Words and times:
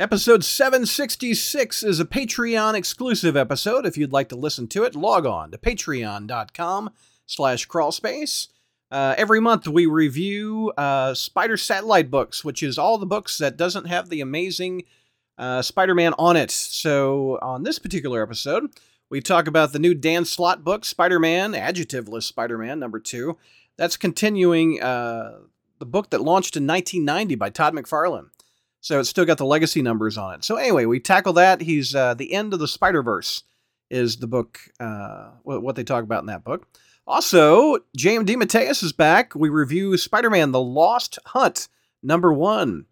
Episode 0.00 0.42
766 0.42 1.82
is 1.82 2.00
a 2.00 2.06
Patreon 2.06 2.72
exclusive 2.72 3.36
episode. 3.36 3.84
If 3.84 3.98
you'd 3.98 4.14
like 4.14 4.30
to 4.30 4.34
listen 4.34 4.66
to 4.68 4.84
it, 4.84 4.94
log 4.94 5.26
on 5.26 5.50
to 5.50 5.58
patreon.com 5.58 6.88
slash 7.26 7.68
crawlspace. 7.68 8.48
Uh, 8.90 9.14
every 9.18 9.42
month 9.42 9.68
we 9.68 9.84
review 9.84 10.72
uh, 10.78 11.12
Spider 11.12 11.58
Satellite 11.58 12.10
books, 12.10 12.42
which 12.42 12.62
is 12.62 12.78
all 12.78 12.96
the 12.96 13.04
books 13.04 13.36
that 13.36 13.58
doesn't 13.58 13.88
have 13.88 14.08
the 14.08 14.22
amazing 14.22 14.84
uh, 15.36 15.60
Spider-Man 15.60 16.14
on 16.18 16.34
it. 16.34 16.50
So 16.50 17.38
on 17.42 17.64
this 17.64 17.78
particular 17.78 18.22
episode, 18.22 18.70
we 19.10 19.20
talk 19.20 19.46
about 19.46 19.74
the 19.74 19.78
new 19.78 19.92
Dan 19.92 20.24
Slott 20.24 20.64
book, 20.64 20.86
Spider-Man, 20.86 21.52
Adjectiveless 21.52 22.22
Spider-Man, 22.22 22.78
number 22.78 23.00
two. 23.00 23.36
That's 23.76 23.98
continuing 23.98 24.82
uh, 24.82 25.40
the 25.78 25.84
book 25.84 26.08
that 26.08 26.22
launched 26.22 26.56
in 26.56 26.66
1990 26.66 27.34
by 27.34 27.50
Todd 27.50 27.74
McFarlane. 27.74 28.30
So 28.80 28.98
it's 28.98 29.10
still 29.10 29.24
got 29.24 29.38
the 29.38 29.44
legacy 29.44 29.82
numbers 29.82 30.16
on 30.16 30.34
it. 30.34 30.44
So 30.44 30.56
anyway, 30.56 30.86
we 30.86 31.00
tackle 31.00 31.34
that. 31.34 31.60
He's 31.60 31.94
uh, 31.94 32.14
the 32.14 32.32
end 32.32 32.52
of 32.54 32.60
the 32.60 32.68
Spider 32.68 33.02
Verse 33.02 33.44
is 33.90 34.16
the 34.16 34.26
book, 34.26 34.60
uh, 34.78 35.30
what 35.42 35.76
they 35.76 35.84
talk 35.84 36.04
about 36.04 36.22
in 36.22 36.26
that 36.26 36.44
book. 36.44 36.66
Also, 37.06 37.78
JMD 37.98 38.26
DeMatteis 38.26 38.82
is 38.82 38.92
back. 38.92 39.34
We 39.34 39.48
review 39.48 39.96
Spider-Man: 39.96 40.52
The 40.52 40.60
Lost 40.60 41.18
Hunt, 41.26 41.68
number 42.02 42.32
one. 42.32 42.86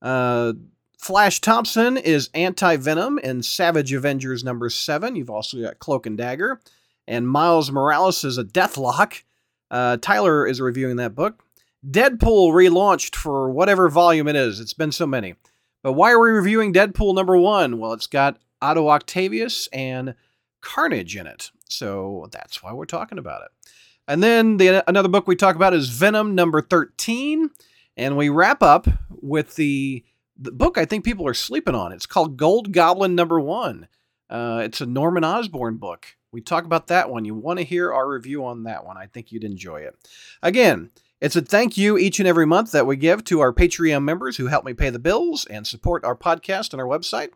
Uh, 0.00 0.54
Flash 0.98 1.40
Thompson 1.40 1.96
is 1.96 2.30
Anti 2.34 2.76
Venom 2.76 3.18
in 3.18 3.42
Savage 3.42 3.92
Avengers 3.92 4.44
number 4.44 4.70
seven. 4.70 5.16
You've 5.16 5.30
also 5.30 5.60
got 5.60 5.78
Cloak 5.78 6.06
and 6.06 6.16
Dagger, 6.16 6.60
and 7.06 7.28
Miles 7.28 7.70
Morales 7.70 8.24
is 8.24 8.38
a 8.38 8.44
Deathlok. 8.44 9.22
Uh, 9.70 9.96
Tyler 9.98 10.46
is 10.46 10.60
reviewing 10.60 10.96
that 10.96 11.14
book. 11.14 11.44
Deadpool 11.88 12.52
relaunched 12.52 13.16
for 13.16 13.50
whatever 13.50 13.88
volume 13.88 14.28
it 14.28 14.36
is. 14.36 14.60
It's 14.60 14.74
been 14.74 14.92
so 14.92 15.06
many. 15.06 15.34
But 15.82 15.94
why 15.94 16.12
are 16.12 16.20
we 16.20 16.30
reviewing 16.30 16.72
Deadpool 16.72 17.14
number 17.14 17.36
one? 17.36 17.78
Well, 17.78 17.92
it's 17.92 18.06
got 18.06 18.38
Otto 18.60 18.88
Octavius 18.88 19.68
and 19.72 20.14
Carnage 20.60 21.16
in 21.16 21.26
it. 21.26 21.50
So 21.68 22.28
that's 22.32 22.62
why 22.62 22.72
we're 22.72 22.84
talking 22.84 23.18
about 23.18 23.42
it. 23.42 23.72
And 24.06 24.22
then 24.22 24.56
the 24.56 24.88
another 24.88 25.08
book 25.08 25.26
we 25.26 25.36
talk 25.36 25.56
about 25.56 25.72
is 25.72 25.88
Venom 25.88 26.34
number 26.34 26.60
13. 26.60 27.50
And 27.96 28.16
we 28.16 28.28
wrap 28.28 28.62
up 28.62 28.86
with 29.10 29.56
the, 29.56 30.04
the 30.36 30.52
book 30.52 30.76
I 30.76 30.84
think 30.84 31.04
people 31.04 31.26
are 31.26 31.34
sleeping 31.34 31.74
on. 31.74 31.92
It's 31.92 32.06
called 32.06 32.36
Gold 32.36 32.72
Goblin 32.72 33.14
number 33.14 33.40
one. 33.40 33.88
Uh, 34.28 34.62
it's 34.64 34.80
a 34.80 34.86
Norman 34.86 35.24
Osborn 35.24 35.76
book. 35.76 36.16
We 36.32 36.40
talk 36.40 36.64
about 36.64 36.86
that 36.88 37.10
one. 37.10 37.24
You 37.24 37.34
want 37.34 37.58
to 37.58 37.64
hear 37.64 37.92
our 37.92 38.08
review 38.08 38.44
on 38.44 38.64
that 38.64 38.84
one. 38.84 38.96
I 38.96 39.06
think 39.06 39.32
you'd 39.32 39.44
enjoy 39.44 39.80
it. 39.80 39.96
Again, 40.42 40.90
it's 41.20 41.36
a 41.36 41.42
thank 41.42 41.76
you 41.76 41.98
each 41.98 42.18
and 42.18 42.28
every 42.28 42.46
month 42.46 42.72
that 42.72 42.86
we 42.86 42.96
give 42.96 43.24
to 43.24 43.40
our 43.40 43.52
Patreon 43.52 44.02
members 44.02 44.36
who 44.36 44.46
help 44.46 44.64
me 44.64 44.72
pay 44.72 44.90
the 44.90 44.98
bills 44.98 45.44
and 45.46 45.66
support 45.66 46.04
our 46.04 46.16
podcast 46.16 46.72
and 46.72 46.80
our 46.80 46.86
website. 46.86 47.30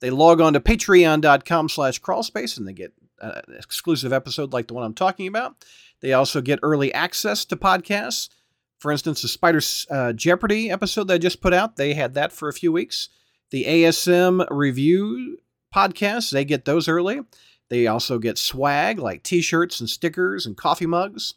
They 0.00 0.10
log 0.10 0.40
on 0.40 0.54
to 0.54 0.60
patreon.com 0.60 1.68
slash 1.68 2.00
crawlspace 2.00 2.56
and 2.58 2.66
they 2.66 2.72
get 2.72 2.92
an 3.20 3.42
exclusive 3.58 4.12
episode 4.12 4.52
like 4.52 4.66
the 4.66 4.74
one 4.74 4.84
I'm 4.84 4.94
talking 4.94 5.26
about. 5.26 5.64
They 6.00 6.12
also 6.12 6.40
get 6.40 6.58
early 6.62 6.92
access 6.92 7.44
to 7.46 7.56
podcasts. 7.56 8.30
For 8.78 8.90
instance, 8.90 9.20
the 9.20 9.28
Spider 9.28 9.60
uh, 9.90 10.14
Jeopardy 10.14 10.70
episode 10.70 11.08
that 11.08 11.14
I 11.14 11.18
just 11.18 11.42
put 11.42 11.52
out, 11.52 11.76
they 11.76 11.92
had 11.92 12.14
that 12.14 12.32
for 12.32 12.48
a 12.48 12.54
few 12.54 12.72
weeks. 12.72 13.10
The 13.50 13.64
ASM 13.64 14.46
review 14.50 15.38
podcasts, 15.74 16.30
they 16.30 16.46
get 16.46 16.64
those 16.64 16.88
early. 16.88 17.20
They 17.68 17.86
also 17.86 18.18
get 18.18 18.38
swag 18.38 18.98
like 18.98 19.22
t 19.22 19.42
shirts 19.42 19.80
and 19.80 19.88
stickers 19.88 20.46
and 20.46 20.56
coffee 20.56 20.86
mugs. 20.86 21.34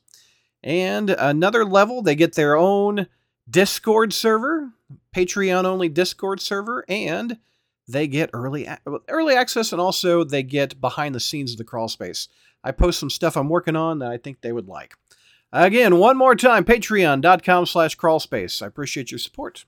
And 0.63 1.09
another 1.09 1.65
level, 1.65 2.01
they 2.01 2.15
get 2.15 2.35
their 2.35 2.55
own 2.55 3.07
Discord 3.49 4.13
server, 4.13 4.71
Patreon 5.15 5.65
only 5.65 5.89
Discord 5.89 6.39
server, 6.39 6.85
and 6.87 7.37
they 7.87 8.07
get 8.07 8.29
early 8.33 8.67
early 9.09 9.35
access 9.35 9.73
and 9.73 9.81
also 9.81 10.23
they 10.23 10.41
get 10.43 10.79
behind 10.79 11.13
the 11.13 11.19
scenes 11.19 11.51
of 11.51 11.57
the 11.57 11.63
crawl 11.65 11.89
space. 11.89 12.29
I 12.63 12.71
post 12.71 12.99
some 12.99 13.09
stuff 13.09 13.35
I'm 13.35 13.49
working 13.49 13.75
on 13.75 13.99
that 13.99 14.11
I 14.11 14.17
think 14.17 14.39
they 14.39 14.53
would 14.53 14.67
like. 14.67 14.95
Again, 15.51 15.97
one 15.97 16.17
more 16.17 16.35
time, 16.35 16.63
patreon.com 16.63 17.65
slash 17.65 17.97
crawlspace. 17.97 18.61
I 18.61 18.67
appreciate 18.67 19.11
your 19.11 19.19
support. 19.19 19.65